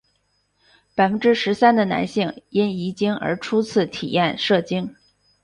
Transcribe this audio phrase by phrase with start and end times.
[0.95, 4.95] 百分之十三的男性因遗精而初次体验射精。